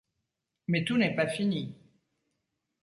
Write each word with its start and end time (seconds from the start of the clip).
Mais 0.65 0.83
tout 0.83 0.97
n’est 0.97 1.13
pas 1.15 1.27
fini. 1.27 1.75